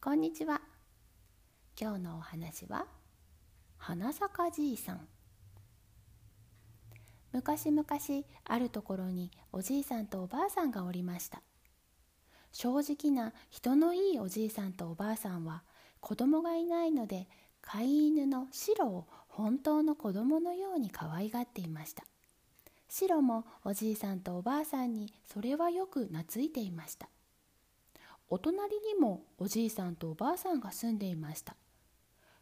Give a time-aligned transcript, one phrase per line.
[0.00, 0.60] こんにちは。
[1.78, 2.86] 今日のお話は
[3.78, 5.08] 花咲じいさん。
[7.32, 7.84] 昔々
[8.44, 11.42] あるところにおじいさんとおばあさんがおりました。
[12.52, 15.64] 正直な人のいいおじいさんとおばあさんは
[15.98, 17.26] 子供がいないので
[17.60, 22.04] 飼い犬のシロを本当の子供のように可愛がっていました。
[22.88, 27.08] シロもおじいさんとおばあさんにそれはよく懐いていました。
[28.30, 31.56] お隣にもおじいさんとおばあさんが住んでいました。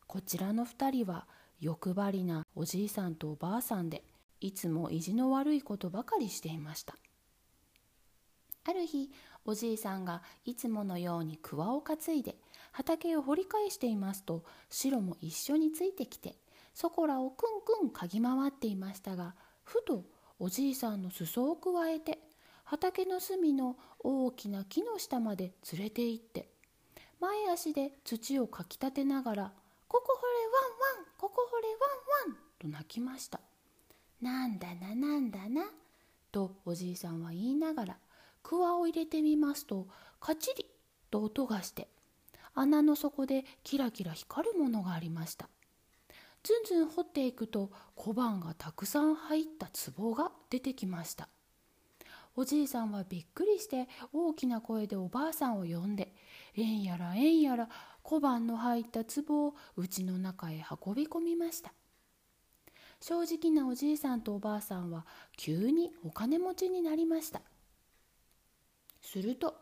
[0.06, 1.26] こちらの2人は
[1.60, 4.02] 欲張りなおじいさんとおばあさんで
[4.40, 6.96] いつも意地の悪いことばかりしていました。
[8.64, 9.10] ある日
[9.44, 12.34] おじいさんがいつものように桑を担いで
[12.72, 16.34] 畑を掘り返していますとシロも一緒についてきて
[16.74, 20.04] そこらをくんくん嗅ぎ回っていましたがふと
[20.40, 22.18] おじいさんの裾をくわえて
[22.66, 26.48] 畑の隅の大きな木の下まで連れて行って
[27.20, 29.52] 前足で土をかきたてながら
[29.86, 31.68] 「ここ掘れワンワンここ掘れ
[32.26, 33.40] ワンワン」と泣きました
[34.20, 35.70] 「なんだななんだな」
[36.32, 37.98] とおじいさんは言いながら
[38.42, 39.86] くわを入れてみますと
[40.18, 40.66] カチリ
[41.08, 41.88] と音がして
[42.52, 45.48] 穴の底でキラキラ光るものがありました。
[46.42, 51.28] ずんずん掘っていくと小判がたくさん入った壺が出てきました。
[52.36, 56.14] おじいさんはびっくりして大きな声でおばあさんを呼んで
[56.56, 57.68] えんやらえんやら
[58.02, 61.72] 小判の入った壺を家の中へ運び込みました
[63.00, 65.06] 正直なおじいさんとおばあさんは
[65.36, 67.42] 急にお金持ちになりました。
[69.00, 69.54] すると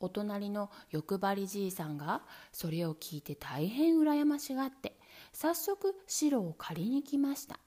[0.00, 4.98] お隣の欲張りじいさんがそれを聞いて大変羨ましがって
[5.32, 7.60] 早速白を借りに来ました。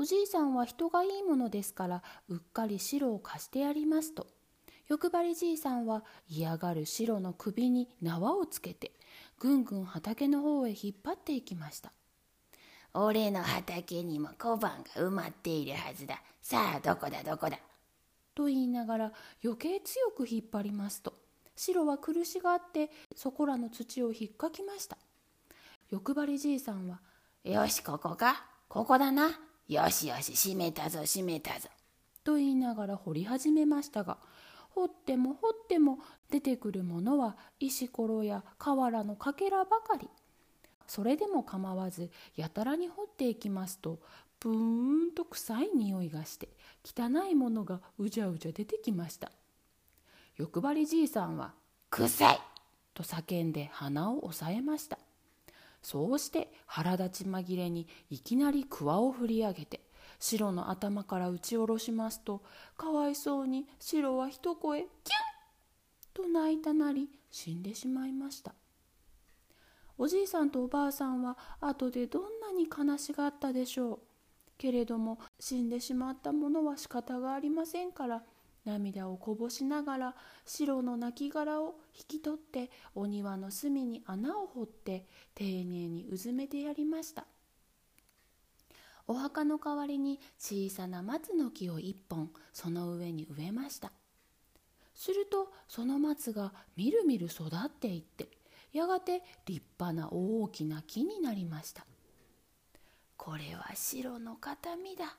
[0.00, 4.28] おじいさんは人がいいものですからうっかり白を貸してやりますと。
[4.88, 8.92] 欲張りじいさんは嫌がる白の首に縄をつけて
[9.40, 11.92] ぐんぐん畑の方へ引っ張っていきました。
[12.94, 16.22] 俺の畑にも小判が埋まっているはずだ。
[16.40, 17.58] さあどこだどこだ？
[18.36, 19.12] と言いながら
[19.44, 21.12] 余計強く引っ張りますと。
[21.56, 24.96] 白は苦しがってそこらの土を引っかきました。
[25.90, 27.00] 欲張りじいさんは
[27.42, 28.46] 「よしここか。
[28.68, 31.68] ここだなよしよし閉めたぞ閉めたぞ」
[32.24, 34.18] と言いながら掘り始めましたが
[34.70, 35.98] 掘っても掘っても
[36.30, 40.08] 出てくるものは石ころや瓦のかけらばかり。
[40.86, 44.00] それでも構わずやたらに掘っていきますと
[44.40, 46.48] プーンと臭い匂いがして
[46.82, 49.30] 汚いものがうじゃうじゃ出てきました。
[50.36, 51.52] 欲張りじいさんは
[51.90, 52.40] 「臭い!」
[52.94, 54.98] と叫んで鼻を押さえました
[55.82, 59.80] そうして腹立ち紛れにいきなり桑を振り上げて
[60.18, 62.42] 白の頭から打ち下ろしますと
[62.76, 64.88] かわいそうに白は一声キュン
[66.12, 68.54] と泣いたなり死んでしまいました。
[69.96, 73.98] おじいさんとおばあさんは後でどんなに悲しがったでしょう。
[74.56, 78.22] けれども死んでしまったものは仕方がありませんから
[78.68, 80.14] 涙をこぼしながら
[80.44, 87.24] 白の亡骸を引き取ってお庭の隅に穴を掘って丁寧にうずめてやりました。
[89.06, 93.90] お墓の代わりに小さな松の木を一本その上に植えました。
[94.94, 98.28] するとその松がみるみる育っていって
[98.72, 101.86] やがて立派な大きな木になりました。
[103.16, 105.16] これは白の形見だ。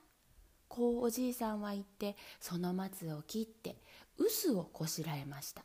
[0.69, 3.75] こうおじいさんは言ってその松を切って
[4.17, 5.63] 臼をこしらえました。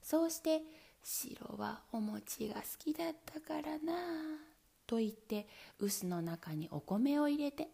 [0.00, 0.62] そうして
[1.02, 3.92] 「白はお餅が好きだったからな」
[4.86, 7.68] と言って臼の中にお米を入れて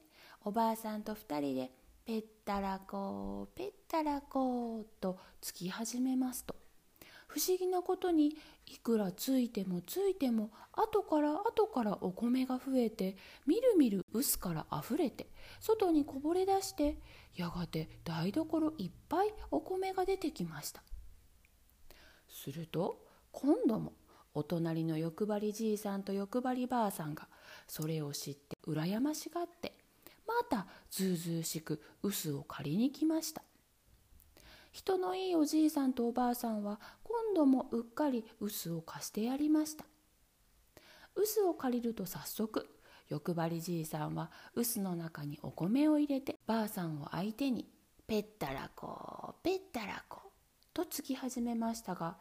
[0.44, 1.70] おばあさんと二人で
[2.04, 6.56] 「ぺったらこうぺったらこう」とつき始めますと。
[7.32, 13.16] 不思議なことにいくらついてもついても後から後からお米が増えて
[13.46, 15.28] みるみる臼からあふれて
[15.58, 16.98] 外にこぼれ出して
[17.34, 20.82] やがて台所いっぱいお米が出てきました。
[22.28, 23.94] すると今度も
[24.34, 27.28] お隣の欲張りじいさんと欲張りばあさんが
[27.66, 29.72] それを知って羨ましがって
[30.26, 33.42] またずうずうしく臼を借りに来ました。
[34.72, 39.84] 人のいいおじいさんとおばあさんは今度もうっかり臼を貸してやりました。
[41.14, 42.68] 臼を借りると早速
[43.08, 47.68] 欲張りじいさんは臼の中にお米を入れてばあさんを相手に
[48.08, 50.32] 「ぺったらこぺったらこ」
[50.72, 52.16] とつき始めましたが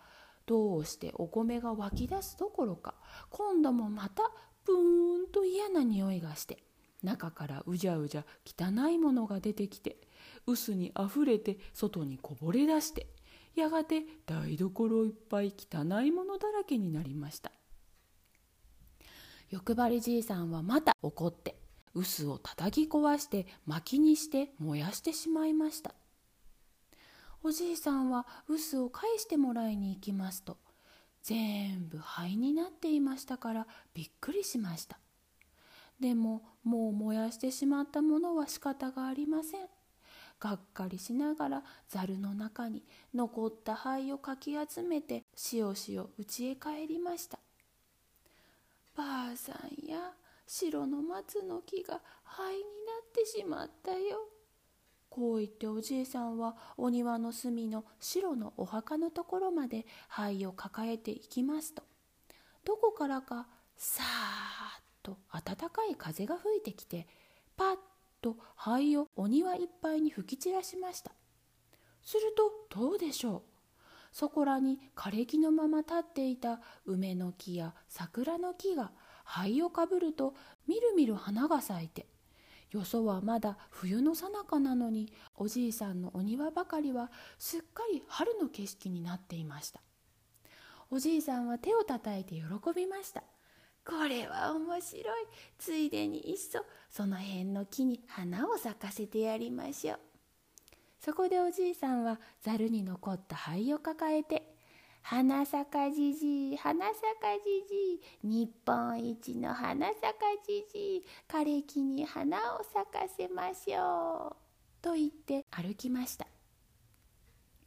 [0.45, 2.95] どうしてお米が湧き出すどころか
[3.30, 4.24] 今度もまた
[4.65, 6.62] プーンと嫌な匂いがして
[7.03, 9.98] 中からうじゃうじゃ汚いものが出てきて
[10.45, 13.07] 臼にあふれて外にこぼれ出して
[13.56, 17.51] やがて台所いっぱい汚いものだらけになりました。
[19.50, 21.57] 欲張りじいさんはまた怒って
[21.94, 25.94] 臼を叩き壊して薪にして燃やしてしまいました。
[27.44, 30.57] おじいさんは臼を返してもらいに行きますと
[31.24, 35.00] 全部灰になっていましたからびっくりしました。
[36.01, 39.68] でももう燃やしてしまったものは仕方がありません。
[40.39, 42.83] がっかりしながらざるの中に
[43.13, 47.38] 残った灰をかき集めてしおしお家へ帰りました。
[48.98, 50.13] ばあさんや
[50.48, 52.65] 白の松の木が灰にな
[53.07, 54.27] ってしまったよ。
[55.07, 61.83] こう言っておじいさんはお庭の隅の白のお墓のところまで灰を抱えていきますと。
[62.65, 63.47] どこからか
[63.77, 67.07] さーっと暖かい風が吹いてきて
[67.57, 67.75] パッ
[68.21, 71.12] と灰をお庭いっぱいに吹き散らしました。
[72.03, 72.33] する
[72.69, 73.42] とどうでしょう？
[74.12, 78.92] そこらに枯れ木のまま立っていた梅の木や桜の木が
[79.24, 80.33] 灰をかぶると
[80.68, 82.07] みるみる花が咲いて
[82.71, 89.81] よそはまだ冬のさなかなのにおじいさんのお庭ばかりはすっかり春の景色になっていました。
[90.89, 92.44] おじいさんは手をたたいて喜
[92.75, 93.24] びました。
[93.86, 95.28] これは面白い。
[95.57, 100.00] ついでにいっそその辺の木に花を咲かせてやりましょう。
[101.00, 104.56] そこでおじいさんはざるに残った灰を抱えて
[105.01, 110.10] 「花咲かじじい花咲かじじい日本一の花咲か
[110.45, 114.36] じじい枯れ木に花を咲かせましょう」
[114.80, 116.28] と言って歩きました。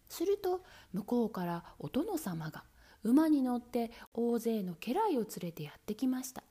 [0.08, 0.62] すると
[0.92, 2.64] 向こうからお殿様が
[3.04, 6.42] 馬に乗って大勢の家来を連れてやってきました。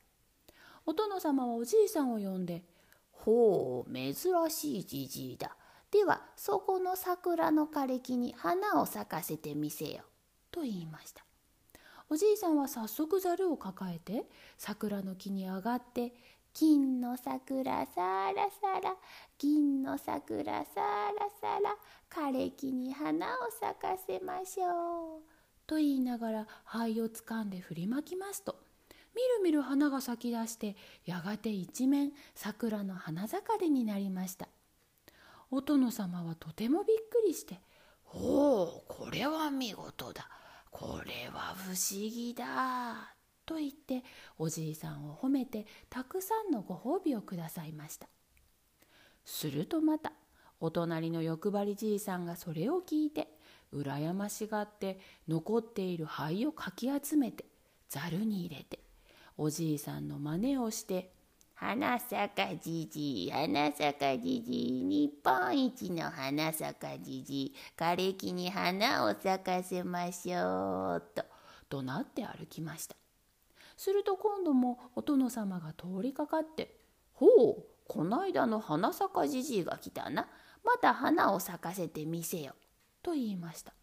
[0.85, 2.63] お殿様はおじいさんを呼んで
[3.11, 4.15] 「ほう珍
[4.49, 5.55] しいじじいだ。
[5.91, 10.03] ではそこの桜の枯れ木に花を咲かせてみせよ」
[10.51, 11.25] と言いました。
[12.09, 16.13] おじいさんは早速ざるを抱えて桜の木に上がって
[16.53, 18.95] 「金の桜さらさら
[19.39, 21.75] 銀の桜さらさら
[22.11, 25.21] 枯れ木に花を咲かせましょう」
[25.65, 28.55] と言いながら灰をつかんで振りまきますと
[29.15, 30.75] みるみる花が咲き出して
[31.05, 34.47] やがて一面桜の花盛りになりました。
[35.51, 37.61] お殿様はとてもびっくりして
[38.11, 40.27] 「おおこれは見事だ。
[40.71, 43.13] これは不思議だ」
[43.45, 44.03] と言って
[44.39, 48.07] おじいさんを褒めてたくさんのご褒美をくださいました。
[49.25, 50.13] するとまた
[50.59, 53.37] お隣の欲張りじいさんがそれを聞いて
[53.73, 57.45] 羨ましがって残っている灰をかき集めて
[57.89, 58.79] ざるに入れて
[59.37, 61.13] おじいさんの真似をして
[61.55, 71.23] 「花咲かじじい花咲かじじい日本一の花咲かじじい枯れ木に花を咲かせましょう」と
[71.69, 72.95] 怒鳴って歩きました。
[73.75, 76.79] すると今度もお殿様が通りかかって
[77.13, 80.27] 「ほうこないだの花咲かじじいが来たな。
[80.63, 82.55] また花を咲かせてみせよ」
[83.03, 83.73] と言いました。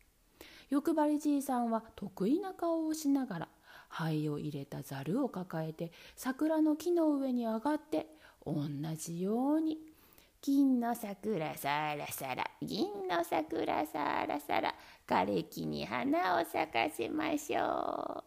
[0.70, 3.48] 欲張りじいさんは得意な顔をしながら
[3.88, 8.06] 灰を入れたざるを抱えて桜の木の上に上がって
[8.46, 8.64] 同
[8.96, 9.78] じように
[10.40, 14.74] 「金の桜さらさら銀の桜さらさら
[15.06, 18.24] 枯れ木に花を咲かせましょう」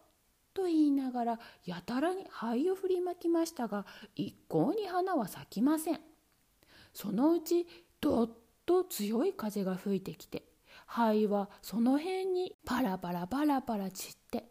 [0.54, 6.00] と言いながらやたらに灰を振りまきましたが一向に花は咲きません。
[6.92, 7.66] そのうち
[8.00, 8.30] どっ
[8.64, 10.53] と強い風が吹いてきて
[10.94, 14.44] 灰はその辺にパラパラパラパラ散って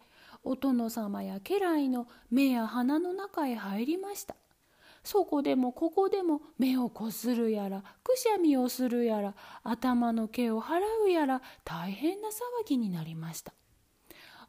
[0.44, 4.36] お殿様や家来の目や鼻の中へ入りました。
[5.06, 12.32] そこでもここでも目をこするやらくしゃみをするやら頭の毛を払うやら大変な騒
[12.68, 13.54] ぎになりました。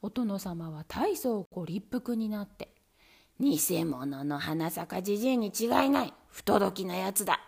[0.02, 2.74] お殿様は大層ご立腹になって
[3.38, 7.40] 「偽物の花咲かじじいに違いない不届きなやつだ」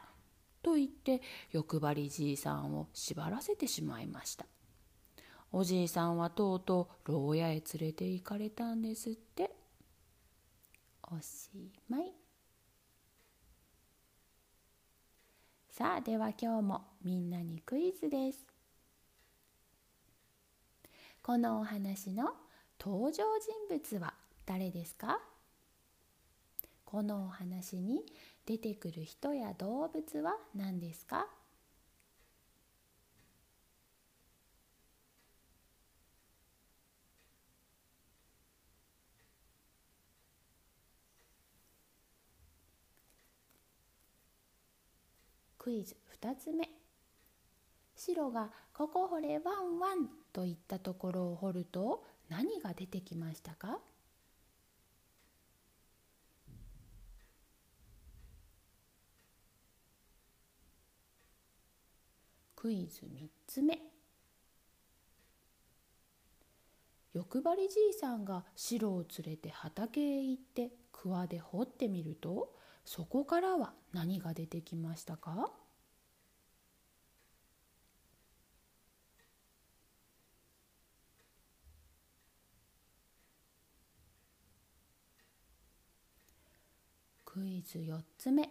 [0.66, 4.46] と言って欲張りじいさんを縛らせてしまいました。
[5.52, 9.52] おじいさんはとうとう牢屋へ連れて行かれたんですって。
[11.04, 11.50] おし
[11.88, 12.12] まい。
[15.70, 18.44] さあでは今日もみんなにクイズです。
[21.22, 22.32] このお話の
[22.80, 23.22] 登場人
[23.70, 25.20] 物は誰ですか？
[26.86, 28.00] このお話に
[28.46, 31.26] 出てくる人や動物は何ですか？
[45.58, 46.70] クイズ2つ目。
[47.96, 53.80] 白が「ここ掘れワンワン」と言ったところを掘ると何が出てきましたか？
[62.56, 63.78] クイズ3つ目。
[67.12, 72.52] 欲張りじいさんが白を連れて畑へ行って桑で掘ってみると
[72.84, 75.50] そこからは何が出てきましたか？
[87.24, 88.50] クイズ4つ目。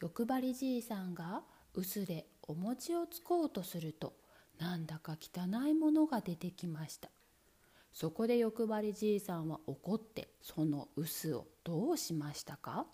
[0.00, 4.14] 欲張りじいさんが臼でお餅をつこうとすると
[4.58, 7.10] なんだか汚いものが出てきました。
[7.92, 12.86] そこで欲張りじいさんは怒ってその臼をどうしましたか？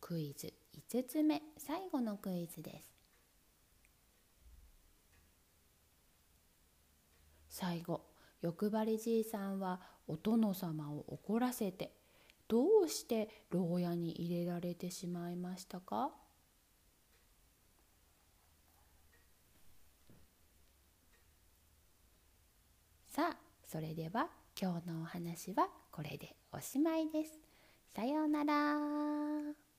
[0.00, 0.52] クイズ
[0.90, 2.90] 5つ目最後のクイズです。
[7.48, 8.09] 最後
[8.42, 11.92] 欲張りじいさんはお殿様を怒らせて
[12.48, 16.10] どうして牢屋に入れられてしまいましたか？
[23.06, 24.28] さあそれでは
[24.60, 27.38] 今日のお話はこれでおしまいです。
[27.94, 29.69] さようなら。